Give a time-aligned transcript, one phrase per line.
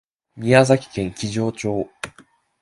[0.35, 1.87] 宮崎県木城町